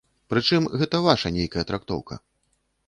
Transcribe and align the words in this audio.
Прычым, 0.33 0.65
гэта 0.81 1.03
ваша 1.09 1.33
нейкая 1.37 1.67
трактоўка. 1.75 2.23